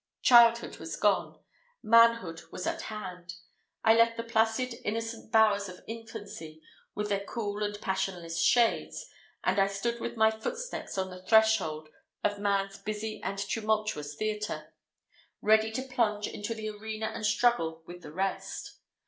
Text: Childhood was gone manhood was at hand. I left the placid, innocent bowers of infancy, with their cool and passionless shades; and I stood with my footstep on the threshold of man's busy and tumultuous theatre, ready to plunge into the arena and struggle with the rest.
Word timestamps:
Childhood 0.23 0.77
was 0.77 0.95
gone 0.95 1.39
manhood 1.83 2.41
was 2.51 2.65
at 2.65 2.81
hand. 2.81 3.35
I 3.83 3.93
left 3.93 4.17
the 4.17 4.23
placid, 4.23 4.73
innocent 4.83 5.31
bowers 5.31 5.69
of 5.69 5.83
infancy, 5.87 6.59
with 6.95 7.09
their 7.09 7.23
cool 7.23 7.61
and 7.61 7.79
passionless 7.79 8.41
shades; 8.41 9.05
and 9.43 9.59
I 9.59 9.67
stood 9.67 10.01
with 10.01 10.17
my 10.17 10.31
footstep 10.31 10.89
on 10.97 11.11
the 11.11 11.21
threshold 11.21 11.89
of 12.23 12.39
man's 12.39 12.79
busy 12.79 13.21
and 13.23 13.37
tumultuous 13.37 14.15
theatre, 14.15 14.73
ready 15.39 15.69
to 15.69 15.83
plunge 15.83 16.25
into 16.27 16.55
the 16.55 16.69
arena 16.69 17.11
and 17.13 17.23
struggle 17.23 17.83
with 17.85 18.01
the 18.01 18.11
rest. 18.11 18.79